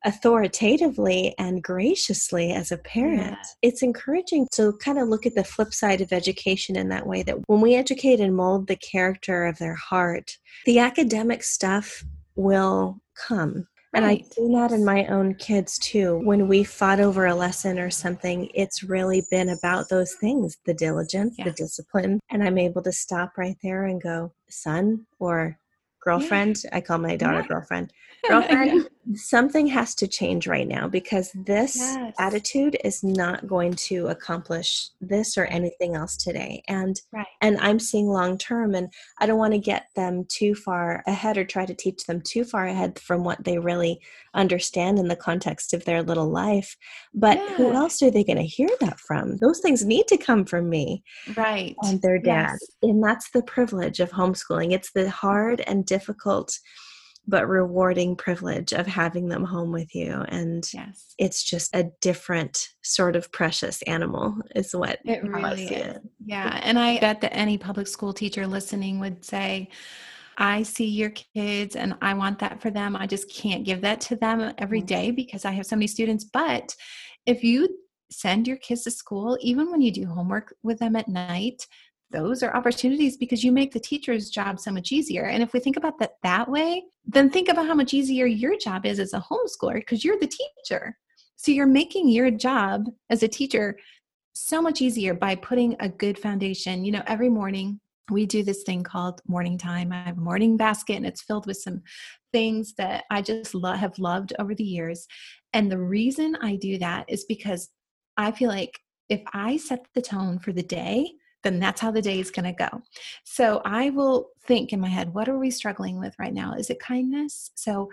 [0.04, 3.36] authoritatively and graciously as a parent.
[3.38, 3.68] Yeah.
[3.68, 7.22] It's encouraging to kind of look at the flip side of education in that way
[7.24, 12.04] that when we educate and mold the character of their heart, the academic stuff
[12.36, 13.66] will come.
[13.94, 16.20] And I do that in my own kids too.
[16.22, 20.74] When we fought over a lesson or something, it's really been about those things the
[20.74, 21.44] diligence, yeah.
[21.44, 22.20] the discipline.
[22.30, 25.58] And I'm able to stop right there and go, son or
[26.02, 26.60] girlfriend.
[26.64, 26.76] Yeah.
[26.76, 27.90] I call my daughter girlfriend.
[28.28, 32.14] Girlfriend, something has to change right now because this yes.
[32.18, 37.26] attitude is not going to accomplish this or anything else today and right.
[37.40, 41.38] and i'm seeing long term and i don't want to get them too far ahead
[41.38, 44.00] or try to teach them too far ahead from what they really
[44.34, 46.76] understand in the context of their little life
[47.14, 47.54] but yeah.
[47.54, 50.68] who else are they going to hear that from those things need to come from
[50.68, 51.02] me
[51.36, 52.70] right and their dad yes.
[52.82, 56.58] and that's the privilege of homeschooling it's the hard and difficult
[57.26, 62.68] but rewarding privilege of having them home with you and yes it's just a different
[62.82, 66.02] sort of precious animal is what it really is it.
[66.24, 69.68] yeah and i bet that any public school teacher listening would say
[70.38, 72.94] I see your kids and I want that for them.
[72.94, 75.14] I just can't give that to them every mm-hmm.
[75.14, 76.24] because I have so many students.
[76.24, 76.74] But
[77.24, 77.68] if you
[78.10, 81.66] send your kids to school, even when you do homework with them at night,
[82.10, 85.24] those are opportunities because you make the teacher's job so much easier.
[85.24, 88.56] And if we think about that that way, then think about how much easier your
[88.56, 90.96] job is as a homeschooler because you're the teacher.
[91.36, 93.76] So you're making your job as a teacher
[94.32, 96.84] so much easier by putting a good foundation.
[96.84, 99.92] You know, every morning we do this thing called morning time.
[99.92, 101.82] I have a morning basket and it's filled with some
[102.32, 105.06] things that I just lo- have loved over the years.
[105.52, 107.68] And the reason I do that is because
[108.16, 111.12] I feel like if I set the tone for the day,
[111.46, 112.82] then that's how the day is going to go.
[113.24, 116.54] So I will think in my head, what are we struggling with right now?
[116.54, 117.50] Is it kindness?
[117.54, 117.90] So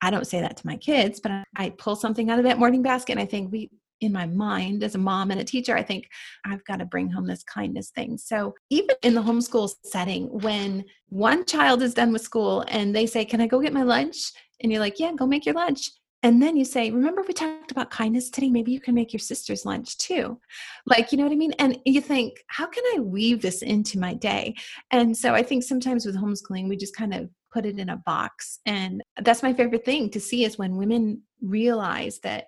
[0.00, 2.82] I don't say that to my kids, but I pull something out of that morning
[2.82, 3.70] basket and I think we
[4.02, 6.08] in my mind as a mom and a teacher, I think
[6.44, 8.18] I've got to bring home this kindness thing.
[8.18, 13.06] So, even in the homeschool setting, when one child is done with school and they
[13.06, 14.32] say, Can I go get my lunch?
[14.60, 15.90] And you're like, Yeah, go make your lunch.
[16.22, 18.48] And then you say, Remember, we talked about kindness today?
[18.48, 20.38] Maybe you can make your sister's lunch too.
[20.86, 21.52] Like, you know what I mean?
[21.58, 24.54] And you think, How can I weave this into my day?
[24.90, 27.96] And so I think sometimes with homeschooling, we just kind of put it in a
[27.96, 28.60] box.
[28.66, 32.46] And that's my favorite thing to see is when women realize that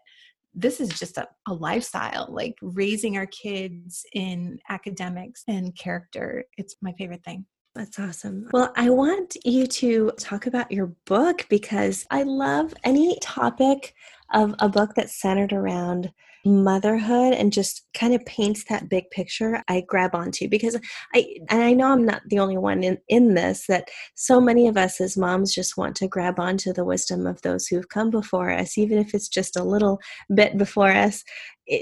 [0.54, 6.44] this is just a, a lifestyle, like raising our kids in academics and character.
[6.56, 7.44] It's my favorite thing.
[7.74, 8.48] That's awesome.
[8.52, 13.94] Well, I want you to talk about your book because I love any topic
[14.32, 16.12] of a book that's centered around
[16.44, 20.76] motherhood and just kind of paints that big picture i grab onto because
[21.14, 24.68] i and i know i'm not the only one in in this that so many
[24.68, 28.10] of us as moms just want to grab onto the wisdom of those who've come
[28.10, 29.98] before us even if it's just a little
[30.34, 31.24] bit before us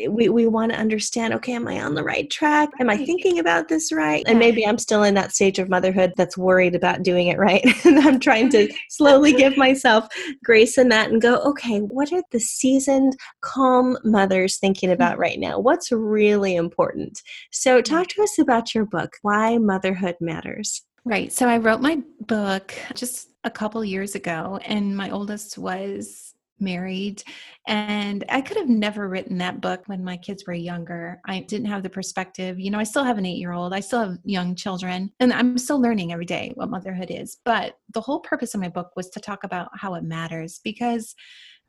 [0.08, 2.70] we, we want to understand okay am i on the right track?
[2.80, 4.22] Am i thinking about this right?
[4.26, 7.64] And maybe i'm still in that stage of motherhood that's worried about doing it right.
[7.84, 10.08] And i'm trying to slowly give myself
[10.44, 14.94] grace in that and go okay what are the seasoned calm mothers thinking mm.
[14.94, 15.58] about right now?
[15.58, 17.22] What's really important?
[17.50, 20.82] So talk to us about your book why motherhood matters.
[21.04, 21.32] Right.
[21.32, 26.31] So i wrote my book just a couple years ago and my oldest was
[26.62, 27.22] married.
[27.66, 31.20] And I could have never written that book when my kids were younger.
[31.26, 32.58] I didn't have the perspective.
[32.58, 35.32] You know, I still have an eight year old, I still have young children, and
[35.32, 37.38] I'm still learning every day what motherhood is.
[37.44, 41.14] But the whole purpose of my book was to talk about how it matters because.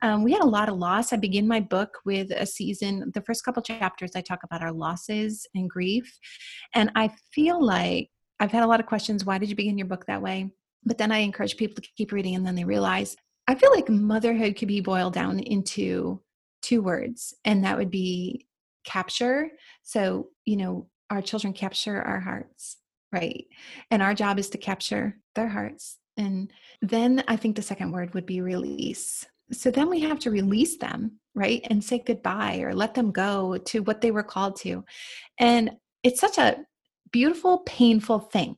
[0.02, 1.12] Um, we had a lot of loss.
[1.12, 3.10] I begin my book with a season.
[3.14, 6.18] The first couple chapters, I talk about our losses and grief.
[6.74, 9.24] And I feel like I've had a lot of questions.
[9.24, 10.50] Why did you begin your book that way?
[10.84, 13.88] But then I encourage people to keep reading, and then they realize I feel like
[13.88, 16.20] motherhood could be boiled down into
[16.62, 18.46] two words, and that would be
[18.84, 19.50] capture.
[19.82, 22.78] So, you know, our children capture our hearts,
[23.12, 23.44] right?
[23.90, 25.98] And our job is to capture their hearts.
[26.16, 29.26] And then I think the second word would be release.
[29.52, 31.66] So then we have to release them, right?
[31.70, 34.84] And say goodbye or let them go to what they were called to.
[35.38, 36.58] And it's such a
[37.12, 38.56] beautiful, painful thing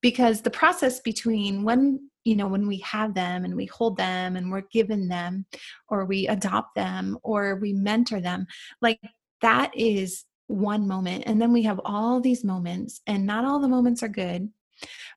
[0.00, 4.36] because the process between when you know when we have them and we hold them
[4.36, 5.46] and we're given them
[5.88, 8.46] or we adopt them or we mentor them
[8.80, 8.98] like
[9.40, 11.24] that is one moment.
[11.26, 14.48] And then we have all these moments and not all the moments are good.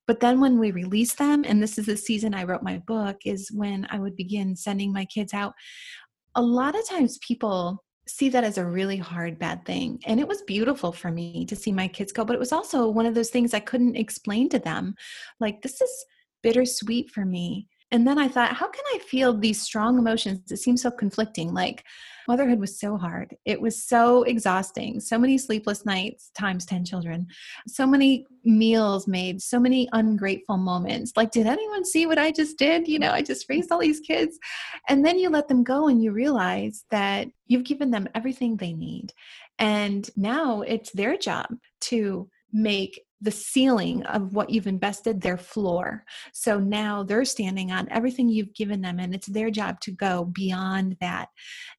[0.06, 3.18] But then when we release them and this is the season i wrote my book
[3.26, 5.54] is when i would begin sending my kids out
[6.36, 10.00] a lot of times people see that as a really hard bad thing.
[10.06, 12.88] And it was beautiful for me to see my kids go but it was also
[12.88, 14.96] one of those things i couldn't explain to them.
[15.40, 16.06] Like this is
[16.44, 20.58] bittersweet for me And then I thought, how can I feel these strong emotions that
[20.58, 21.54] seem so conflicting?
[21.54, 21.86] Like
[22.28, 23.38] motherhood was so hard.
[23.46, 25.00] It was so exhausting.
[25.00, 27.28] So many sleepless nights times 10 children.
[27.66, 31.14] So many meals made, so many ungrateful moments.
[31.16, 32.90] Like, did anyone see what I just did?
[32.90, 34.38] You know, I just raised all these kids.
[34.90, 38.74] And then you let them go and you realize that you've given them everything they
[38.74, 39.14] need.
[39.60, 41.48] And now it's their job
[41.82, 46.04] to make the ceiling of what you've invested their floor.
[46.34, 50.26] So now they're standing on everything you've given them, and it's their job to go
[50.26, 51.30] beyond that.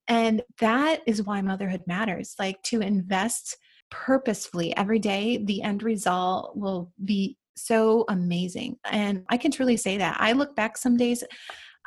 [0.07, 3.57] And that is why motherhood matters like to invest
[3.89, 8.77] purposefully every day, the end result will be so amazing.
[8.85, 10.17] And I can truly say that.
[10.19, 11.23] I look back some days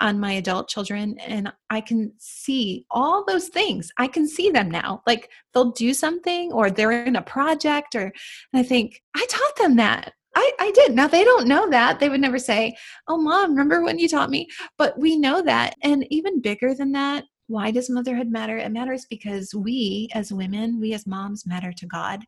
[0.00, 3.90] on my adult children and I can see all those things.
[3.98, 5.02] I can see them now.
[5.06, 8.12] Like they'll do something or they're in a project or
[8.54, 10.12] I think I taught them that.
[10.34, 10.94] I, I did.
[10.94, 12.00] Now they don't know that.
[12.00, 12.74] They would never say,
[13.06, 14.48] Oh, mom, remember when you taught me?
[14.78, 15.74] But we know that.
[15.82, 18.56] And even bigger than that, why does motherhood matter?
[18.56, 22.24] It matters because we as women, we as moms matter to God.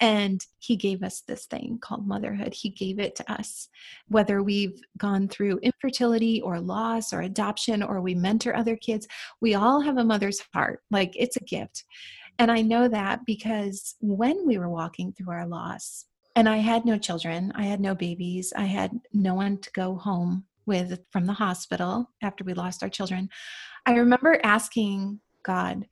[0.00, 2.54] And He gave us this thing called motherhood.
[2.54, 3.68] He gave it to us.
[4.08, 9.06] Whether we've gone through infertility or loss or adoption or we mentor other kids,
[9.40, 10.80] we all have a mother's heart.
[10.90, 11.84] Like it's a gift.
[12.38, 16.04] And I know that because when we were walking through our loss,
[16.34, 19.96] and I had no children, I had no babies, I had no one to go
[19.96, 23.28] home with from the hospital after we lost our children,
[23.86, 25.86] I remember asking God,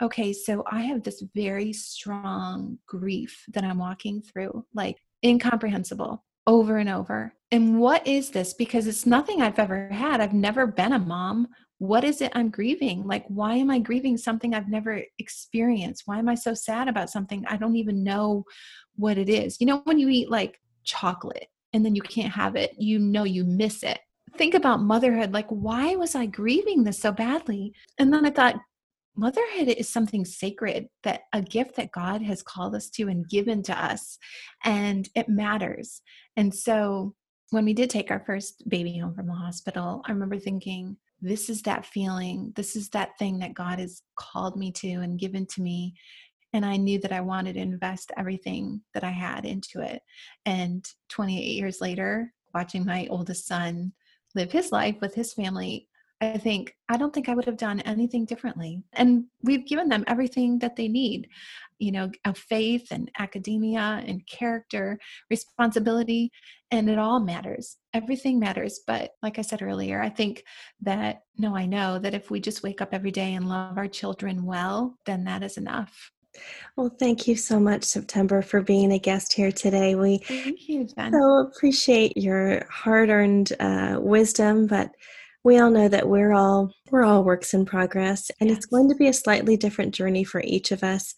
[0.00, 6.78] okay, so I have this very strong grief that I'm walking through, like incomprehensible over
[6.78, 7.34] and over.
[7.50, 8.54] And what is this?
[8.54, 10.20] Because it's nothing I've ever had.
[10.20, 11.48] I've never been a mom.
[11.78, 13.06] What is it I'm grieving?
[13.06, 16.02] Like, why am I grieving something I've never experienced?
[16.06, 18.44] Why am I so sad about something I don't even know
[18.96, 19.60] what it is?
[19.60, 23.24] You know, when you eat like chocolate and then you can't have it, you know
[23.24, 23.98] you miss it
[24.36, 27.74] think about motherhood like why was i grieving this so badly?
[27.98, 28.60] And then i thought
[29.16, 33.62] motherhood is something sacred that a gift that god has called us to and given
[33.64, 34.18] to us
[34.64, 36.02] and it matters.
[36.36, 37.14] And so
[37.50, 41.50] when we did take our first baby home from the hospital i remember thinking this
[41.50, 42.52] is that feeling.
[42.56, 45.94] This is that thing that god has called me to and given to me.
[46.52, 50.02] And I knew that I wanted to invest everything that I had into it.
[50.46, 53.92] And 28 years later, watching my oldest son
[54.34, 55.88] live his life with his family,
[56.22, 58.82] I think, I don't think I would have done anything differently.
[58.92, 61.28] And we've given them everything that they need,
[61.78, 64.98] you know, of faith and academia and character,
[65.30, 66.30] responsibility,
[66.70, 67.78] and it all matters.
[67.94, 68.80] Everything matters.
[68.86, 70.44] But like I said earlier, I think
[70.82, 73.88] that, no, I know that if we just wake up every day and love our
[73.88, 76.12] children well, then that is enough.
[76.76, 79.94] Well, thank you so much, September, for being a guest here today.
[79.94, 80.20] We
[80.66, 84.92] you, so appreciate your hard-earned uh, wisdom, but
[85.42, 88.58] we all know that we're all we're all works in progress, and yes.
[88.58, 91.14] it's going to be a slightly different journey for each of us.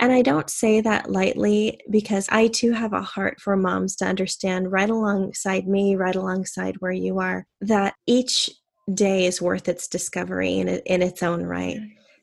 [0.00, 4.06] And I don't say that lightly because I too have a heart for moms to
[4.06, 8.50] understand right alongside me, right alongside where you are, that each
[8.92, 11.78] day is worth its discovery in, in its own right.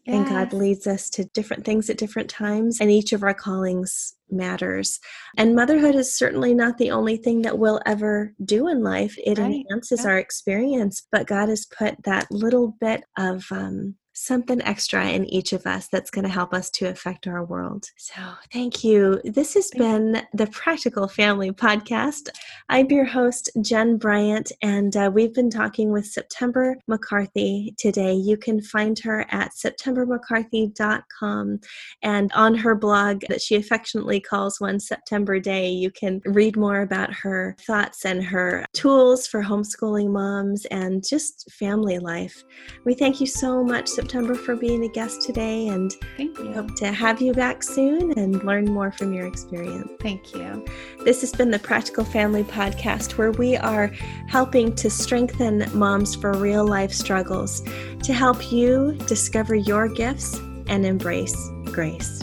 [0.05, 0.15] Yes.
[0.15, 4.15] And God leads us to different things at different times, and each of our callings
[4.31, 4.99] matters.
[5.37, 9.15] And motherhood is certainly not the only thing that we'll ever do in life.
[9.23, 9.63] It right.
[9.69, 10.11] enhances yeah.
[10.11, 15.51] our experience, but God has put that little bit of um, something extra in each
[15.51, 17.85] of us that's going to help us to affect our world.
[17.97, 18.21] So,
[18.53, 19.19] thank you.
[19.23, 22.29] This has been the Practical Family Podcast.
[22.69, 28.13] I'm your host, Jen Bryant, and uh, we've been talking with September McCarthy today.
[28.13, 31.59] You can find her at septembermccarthy.com
[32.03, 36.81] and on her blog that she affectionately calls One September Day, you can read more
[36.81, 42.43] about her thoughts and her tools for homeschooling moms and just family life.
[42.85, 45.69] We thank you so much, September, for being a guest today.
[45.69, 46.51] And Thank you.
[46.51, 49.89] hope to have you back soon and learn more from your experience.
[50.01, 50.65] Thank you.
[51.05, 53.87] This has been the Practical Family Podcast, where we are
[54.27, 57.61] helping to strengthen moms for real life struggles
[58.03, 60.37] to help you discover your gifts
[60.67, 62.21] and embrace grace.